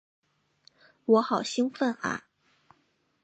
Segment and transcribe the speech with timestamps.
[1.05, 2.25] 我好兴奋啊！